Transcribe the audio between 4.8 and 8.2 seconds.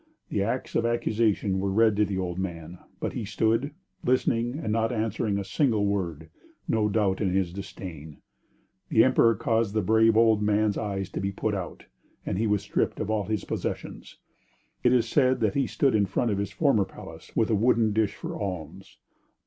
answering a single word, no doubt in his disdain.